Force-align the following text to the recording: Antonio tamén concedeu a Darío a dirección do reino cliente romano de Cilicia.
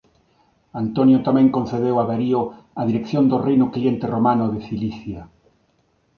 Antonio 0.83 1.17
tamén 1.27 1.53
concedeu 1.57 1.95
a 1.99 2.03
Darío 2.11 2.41
a 2.79 2.83
dirección 2.89 3.23
do 3.31 3.37
reino 3.47 3.65
cliente 3.75 4.05
romano 4.15 4.45
de 4.53 4.59
Cilicia. 4.67 5.21